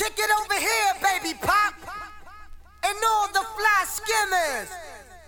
[0.00, 1.74] Kick it over here, baby pop.
[2.82, 4.70] And all the fly skimmers,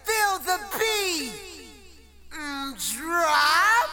[0.02, 1.34] feel the beat.
[2.32, 3.91] Mm, drop.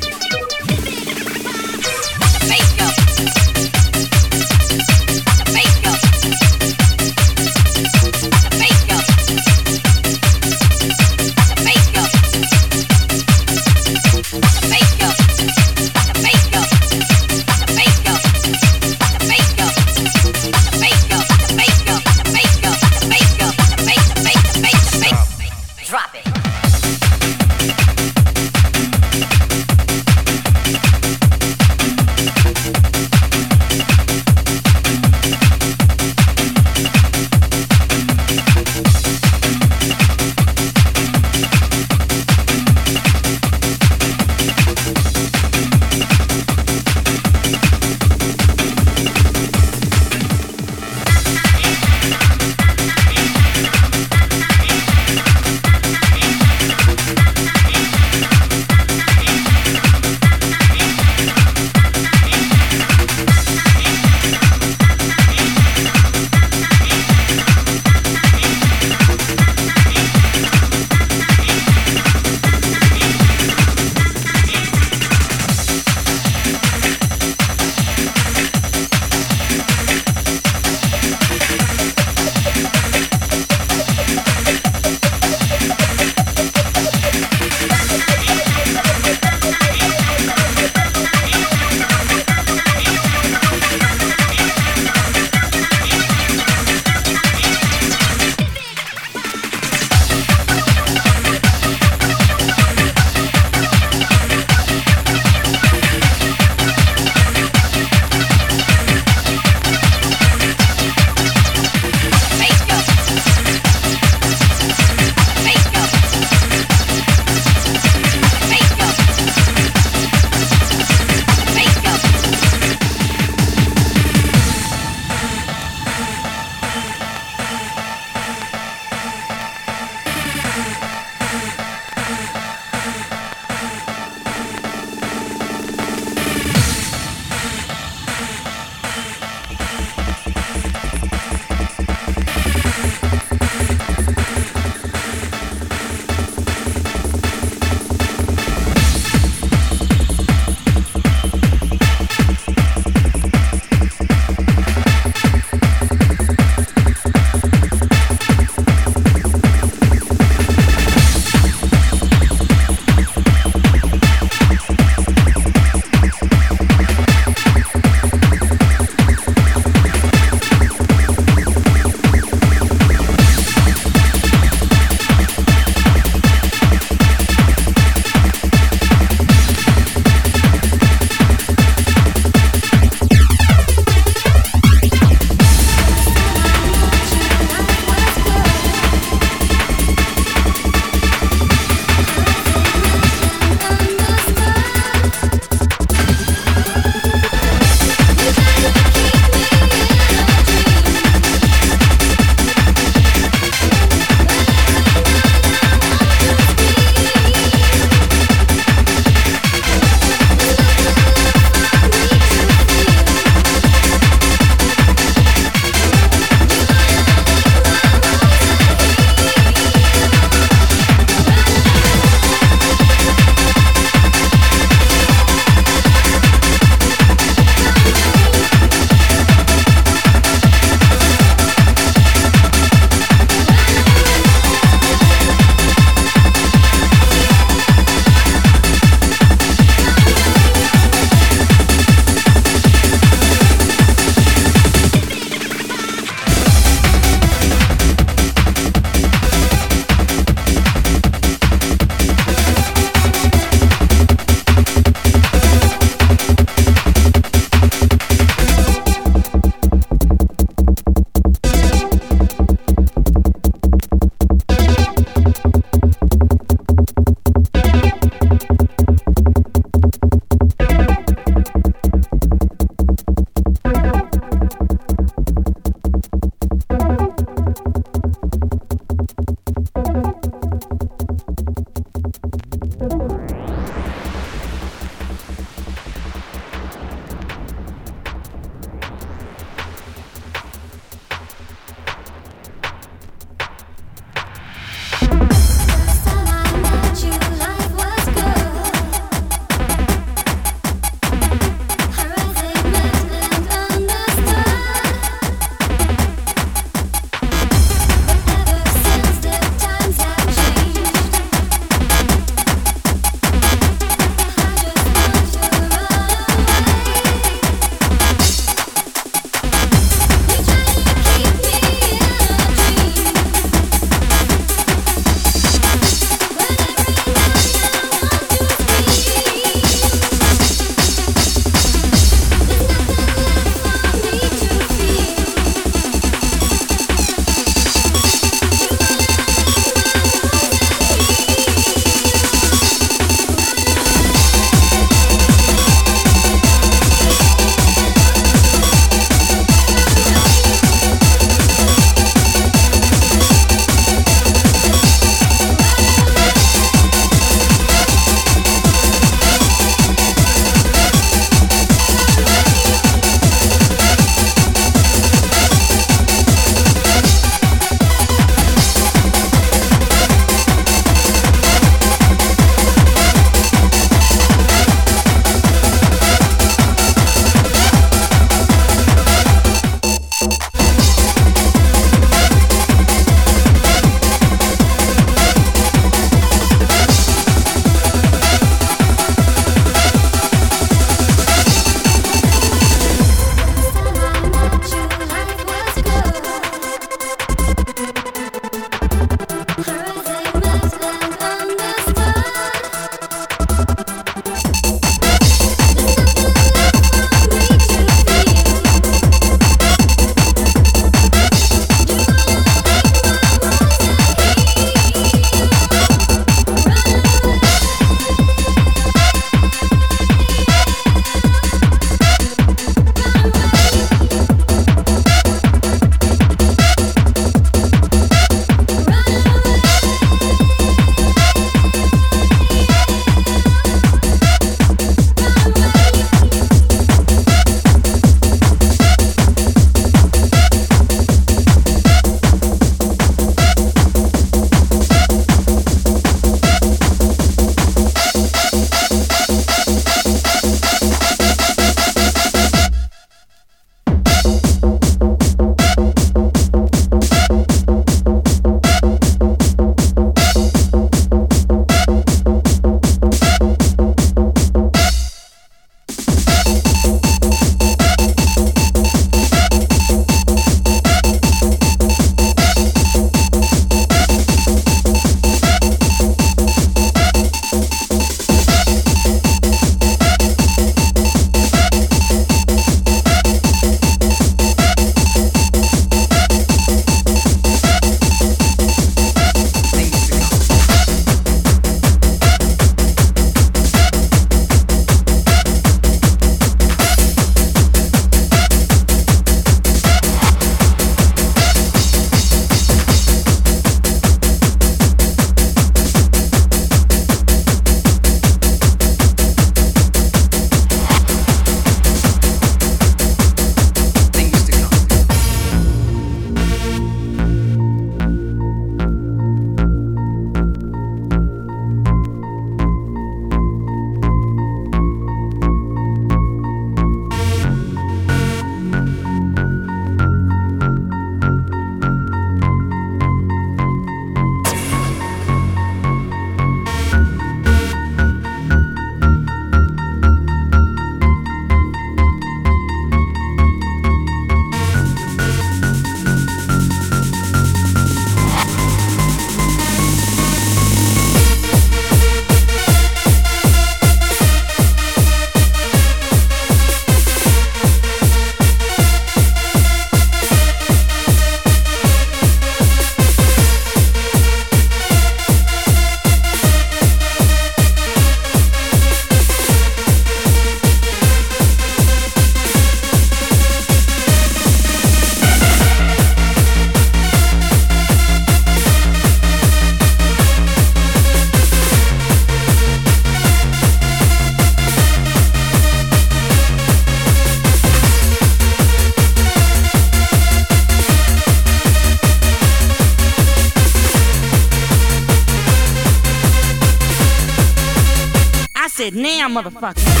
[599.01, 600.00] now, motherfucker.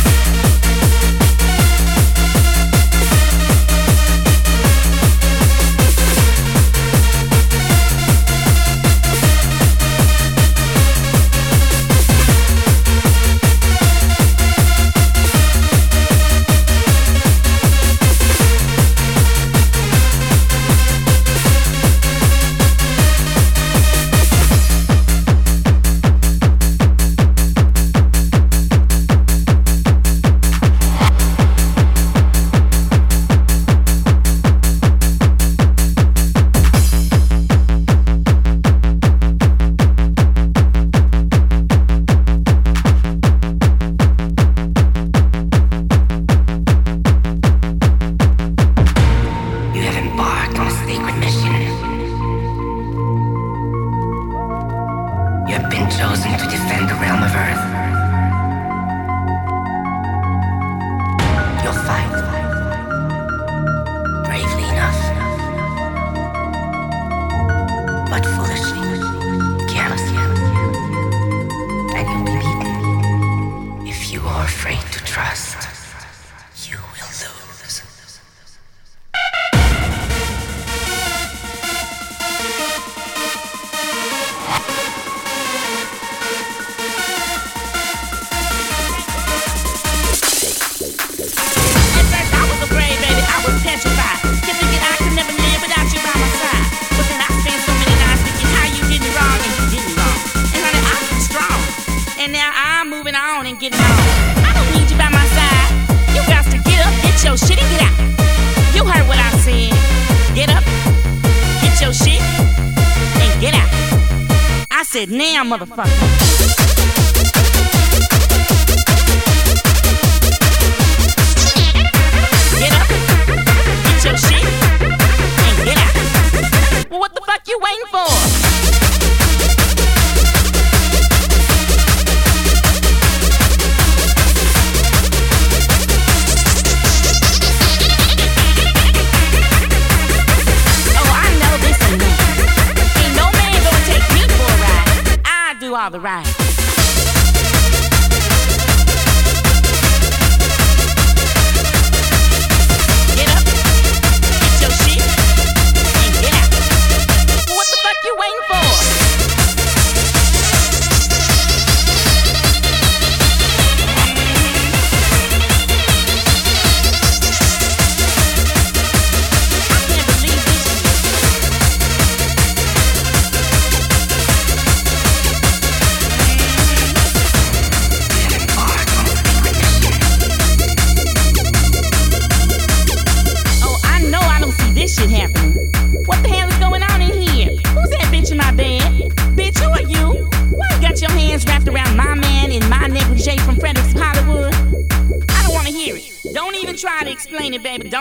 [115.51, 116.00] motherfucker.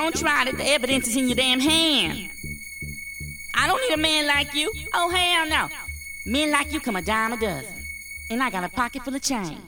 [0.00, 0.56] Don't try it.
[0.56, 2.30] The evidence is in your damn hand.
[3.54, 4.72] I don't need a man like you.
[4.94, 5.68] Oh, hell no.
[6.24, 7.74] Men like you come a dime a dozen.
[8.30, 9.58] And I got a pocket full of change.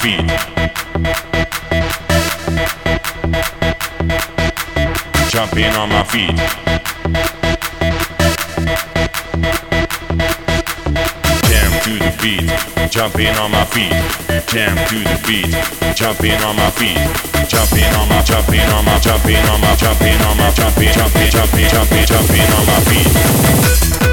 [0.00, 0.28] David.
[5.28, 6.36] Jumping on my feet.
[11.48, 13.90] Jam to the beat, jumping on my feet.
[14.46, 16.96] Jam to the beat, jumping on my feet.
[17.48, 21.68] Jumping on my, jumping on my, jumping on my, jumping on my, jumping, jumping, jumping,
[21.68, 24.07] jumping, jumping on my feet.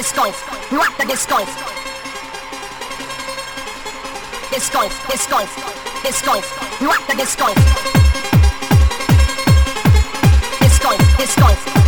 [0.00, 0.22] disco,
[0.74, 1.36] rock the disco.
[4.50, 5.38] Disco, disco,
[6.02, 6.32] disco,
[6.80, 7.46] rock the disco.
[10.58, 11.79] Disco, disco.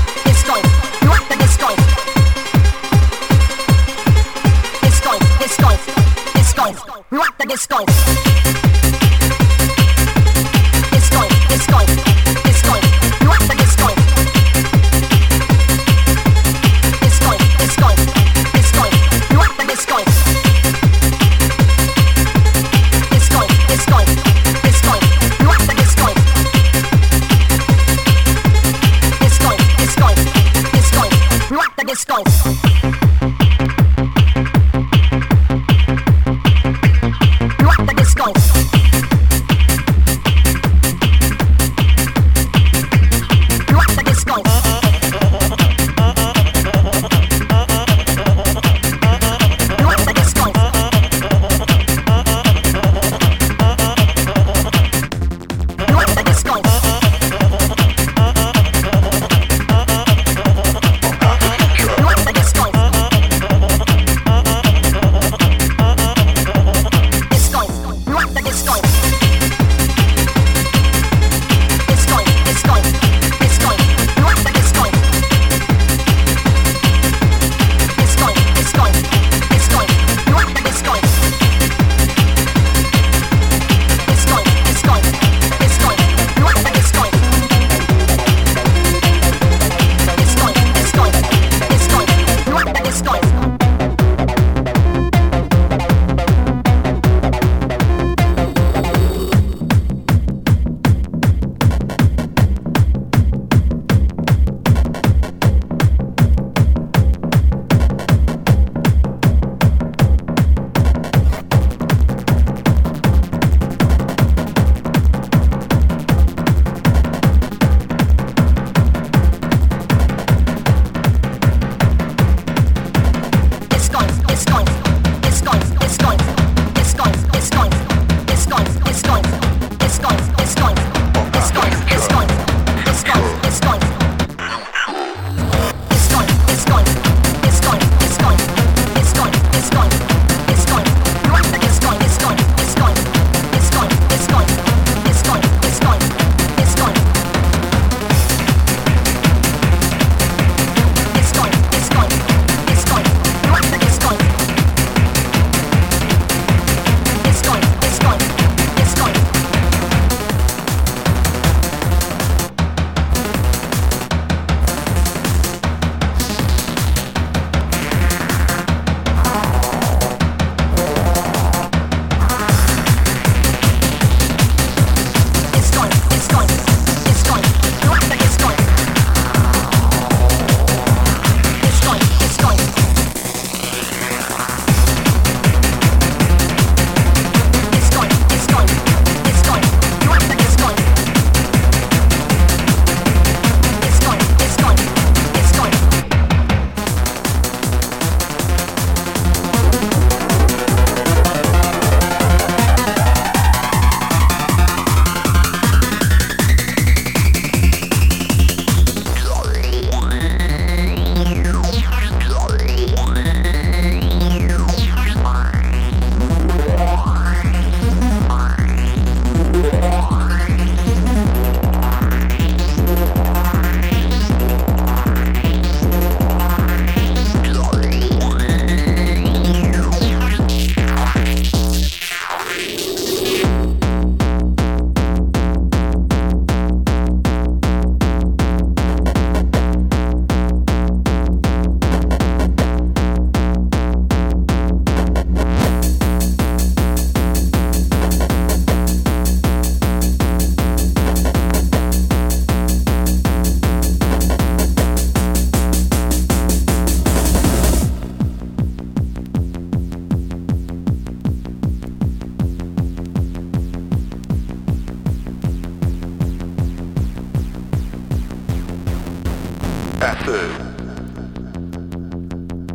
[270.04, 270.50] Acid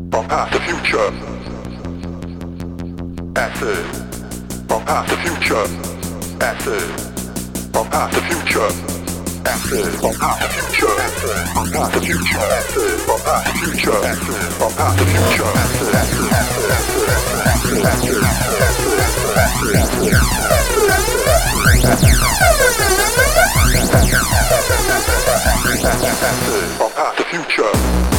[0.09, 1.09] from past the future.
[3.36, 3.86] Acid
[4.69, 5.65] from past the future.
[6.41, 6.89] Acid
[7.73, 8.97] from past the future
[27.16, 28.16] to future.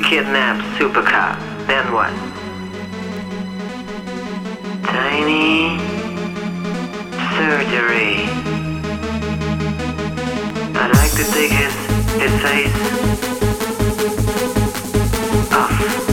[0.00, 1.36] We kidnapped Supercop.
[1.66, 2.10] Then what?
[4.84, 5.76] Tiny
[7.36, 8.24] surgery.
[10.74, 11.74] I'd like to take his
[12.16, 12.74] his face
[15.52, 16.09] off.